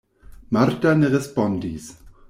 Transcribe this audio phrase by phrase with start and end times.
[0.57, 1.85] Marta ne respondis.